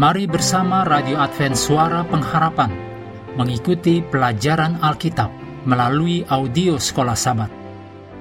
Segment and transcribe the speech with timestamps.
[0.00, 2.72] Mari bersama Radio Advent Suara Pengharapan
[3.36, 5.28] mengikuti pelajaran Alkitab
[5.68, 7.52] melalui audio Sekolah Sabat.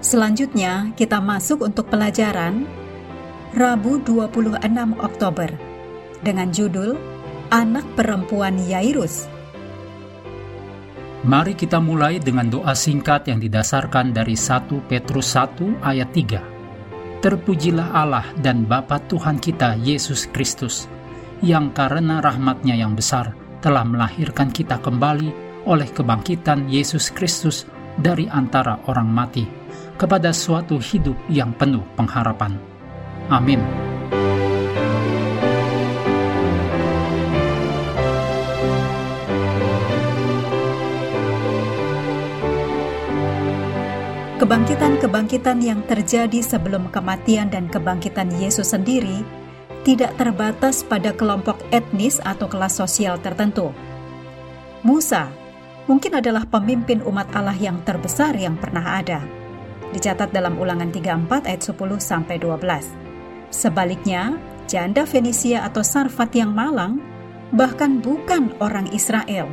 [0.04, 2.68] Selanjutnya kita masuk untuk pelajaran
[3.55, 4.60] Rabu 26
[5.00, 5.55] Oktober
[6.20, 7.00] dengan judul
[7.47, 9.32] Anak Perempuan Yairus.
[11.23, 17.23] Mari kita mulai dengan doa singkat yang didasarkan dari 1 Petrus 1 ayat 3.
[17.23, 20.91] Terpujilah Allah dan Bapa Tuhan kita Yesus Kristus,
[21.39, 27.68] yang karena rahmatnya yang besar telah melahirkan kita kembali oleh kebangkitan Yesus Kristus
[28.00, 29.44] dari antara orang mati
[30.00, 32.56] kepada suatu hidup yang penuh pengharapan.
[33.28, 33.59] Amin.
[44.39, 49.38] Kebangkitan-kebangkitan yang terjadi sebelum kematian dan kebangkitan Yesus sendiri
[49.88, 53.72] tidak terbatas pada kelompok etnis atau kelas sosial tertentu.
[54.83, 55.31] Musa
[55.88, 59.23] mungkin adalah pemimpin umat Allah yang terbesar yang pernah ada.
[59.89, 62.94] Dicatat dalam Ulangan 34 ayat 10 sampai 12.
[63.50, 64.38] Sebaliknya,
[64.69, 67.02] janda Fenisia atau Sarfat yang malang
[67.50, 69.50] bahkan bukan orang Israel.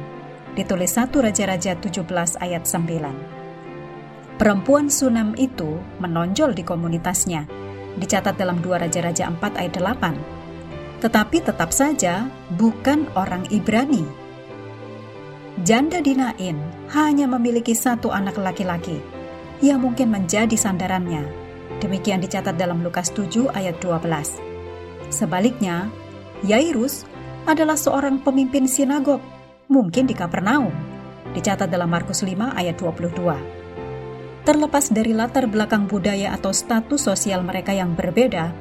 [0.52, 4.36] Ditulis 1 Raja-Raja 17 ayat 9.
[4.36, 7.48] Perempuan Sunam itu menonjol di komunitasnya,
[7.96, 11.02] dicatat dalam 2 Raja-Raja 4 ayat 8.
[11.02, 14.04] Tetapi tetap saja bukan orang Ibrani.
[15.64, 16.56] Janda Dinain
[16.92, 19.00] hanya memiliki satu anak laki-laki
[19.64, 21.24] yang mungkin menjadi sandarannya.
[21.80, 24.36] Demikian dicatat dalam Lukas 7 ayat 12.
[25.08, 25.88] Sebaliknya,
[26.44, 27.08] Yairus
[27.48, 29.20] adalah seorang pemimpin sinagog,
[29.68, 30.72] mungkin di Kapernaum.
[31.32, 33.65] Dicatat dalam Markus 5 ayat 22.
[34.46, 38.54] Terlepas dari latar belakang budaya atau status sosial mereka yang berbeda,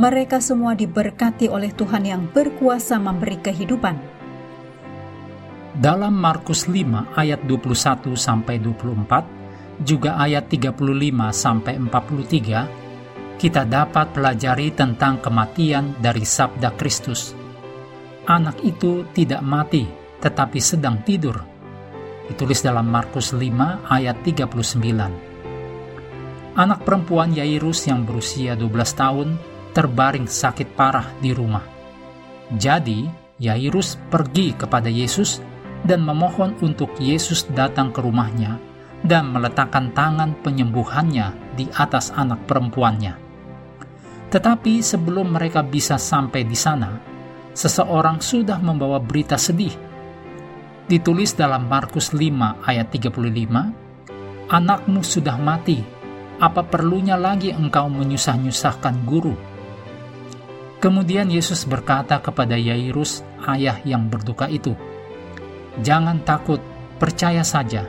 [0.00, 4.16] mereka semua diberkati oleh Tuhan yang berkuasa memberi kehidupan.
[5.76, 10.72] Dalam Markus 5 ayat 21 sampai 24, juga ayat 35
[11.36, 17.36] sampai 43, kita dapat pelajari tentang kematian dari sabda Kristus.
[18.24, 19.84] Anak itu tidak mati,
[20.16, 21.36] tetapi sedang tidur.
[22.24, 25.35] Ditulis dalam Markus 5 ayat 39
[26.56, 29.28] anak perempuan Yairus yang berusia 12 tahun
[29.76, 31.62] terbaring sakit parah di rumah.
[32.56, 33.04] Jadi,
[33.36, 35.44] Yairus pergi kepada Yesus
[35.84, 38.56] dan memohon untuk Yesus datang ke rumahnya
[39.04, 43.12] dan meletakkan tangan penyembuhannya di atas anak perempuannya.
[44.32, 46.96] Tetapi sebelum mereka bisa sampai di sana,
[47.52, 49.76] seseorang sudah membawa berita sedih.
[50.88, 53.84] Ditulis dalam Markus 5 ayat 35,
[54.46, 55.82] Anakmu sudah mati,
[56.36, 59.32] apa perlunya lagi engkau menyusah-nyusahkan guru?
[60.76, 64.76] Kemudian Yesus berkata kepada Yairus, ayah yang berduka itu,
[65.80, 66.60] Jangan takut,
[66.96, 67.84] percaya saja.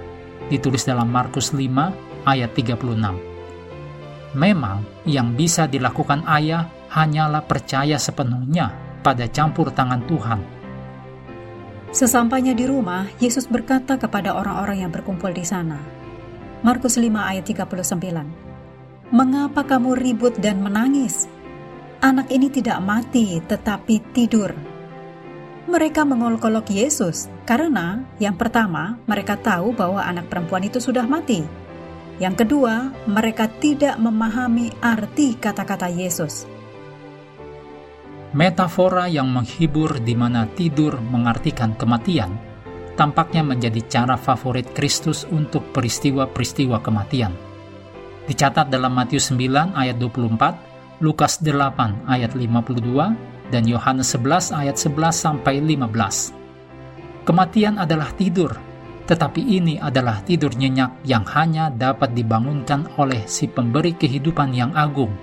[0.47, 4.35] Ditulis dalam Markus 5 ayat 36.
[4.35, 8.71] Memang yang bisa dilakukan ayah hanyalah percaya sepenuhnya
[9.03, 10.39] pada campur tangan Tuhan.
[11.95, 15.79] Sesampainya di rumah, Yesus berkata kepada orang-orang yang berkumpul di sana,
[16.66, 19.13] Markus 5 ayat 39.
[19.13, 21.29] Mengapa kamu ribut dan menangis?
[22.01, 24.57] Anak ini tidak mati tetapi tidur.
[25.69, 31.45] Mereka mengolok-olok Yesus karena yang pertama, mereka tahu bahwa anak perempuan itu sudah mati.
[32.18, 36.50] Yang kedua, mereka tidak memahami arti kata-kata Yesus.
[38.34, 42.56] Metafora yang menghibur di mana tidur mengartikan kematian
[42.97, 47.31] tampaknya menjadi cara favorit Kristus untuk peristiwa-peristiwa kematian.
[48.25, 55.13] Dicatat dalam Matius 9 ayat 24, Lukas 8 ayat 52, dan Yohanes 11 ayat 11
[55.13, 56.33] sampai 15.
[57.23, 58.51] Kematian adalah tidur,
[59.07, 65.13] tetapi ini adalah tidur nyenyak yang hanya dapat dibangunkan oleh si pemberi kehidupan yang agung,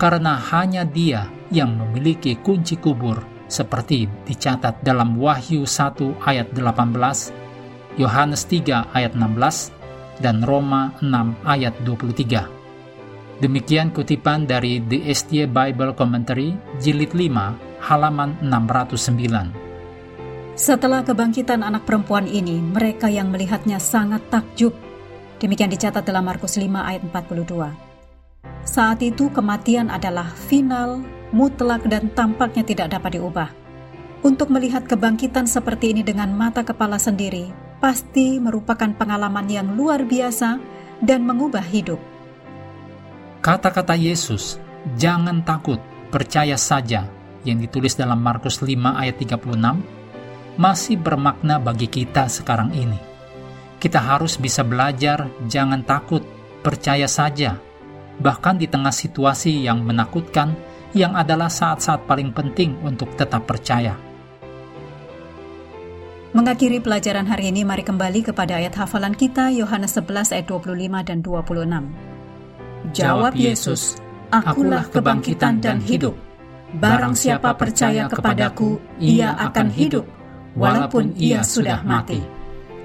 [0.00, 8.42] karena hanya dia yang memiliki kunci kubur seperti dicatat dalam Wahyu 1 ayat 18, Yohanes
[8.48, 9.70] 3 ayat 16,
[10.22, 13.42] dan Roma 6 ayat 23.
[13.42, 19.64] Demikian kutipan dari The STA Bible Commentary, jilid 5, halaman 609.
[20.54, 24.70] Setelah kebangkitan anak perempuan ini, mereka yang melihatnya sangat takjub.
[25.42, 27.74] Demikian dicatat dalam Markus 5 ayat 42.
[28.62, 31.02] Saat itu kematian adalah final,
[31.34, 33.50] mutlak dan tampaknya tidak dapat diubah.
[34.22, 37.50] Untuk melihat kebangkitan seperti ini dengan mata kepala sendiri,
[37.82, 40.56] pasti merupakan pengalaman yang luar biasa
[41.02, 41.98] dan mengubah hidup.
[43.44, 44.56] Kata-kata Yesus,
[44.96, 45.76] "Jangan takut,
[46.08, 47.04] percaya saja,"
[47.44, 49.84] yang ditulis dalam Markus 5 ayat 36
[50.56, 52.96] masih bermakna bagi kita sekarang ini.
[53.76, 56.24] Kita harus bisa belajar, jangan takut,
[56.64, 57.60] percaya saja.
[58.16, 60.56] Bahkan di tengah situasi yang menakutkan,
[60.94, 63.98] yang adalah saat-saat paling penting untuk tetap percaya.
[66.34, 71.22] Mengakhiri pelajaran hari ini, mari kembali kepada ayat hafalan kita, Yohanes 11 ayat 25 dan
[71.22, 72.90] 26.
[72.90, 74.02] Jawab Yesus,
[74.34, 76.18] Akulah kebangkitan dan hidup.
[76.74, 80.02] Barang siapa percaya kepadaku, ia akan hidup,
[80.58, 82.18] walaupun ia sudah mati.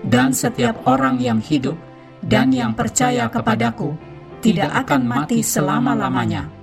[0.05, 1.73] Dan setiap orang yang hidup
[2.21, 3.97] dan yang percaya kepadaku
[4.45, 6.58] tidak akan mati selama-lamanya.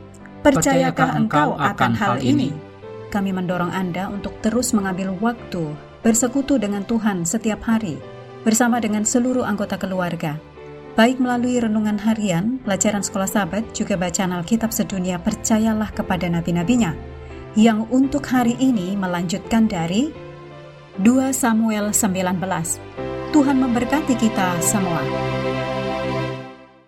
[0.46, 2.54] Percayakah engkau akan hal ini?
[3.10, 5.74] Kami mendorong Anda untuk terus mengambil waktu
[6.06, 7.98] bersekutu dengan Tuhan setiap hari
[8.46, 10.38] bersama dengan seluruh anggota keluarga.
[10.94, 16.94] Baik melalui renungan harian, pelajaran sekolah sahabat, juga bacaan Alkitab sedunia percayalah kepada nabi-nabinya
[17.58, 20.14] yang untuk hari ini melanjutkan dari
[21.02, 22.38] 2 Samuel 19.
[23.34, 25.02] Tuhan memberkati kita semua.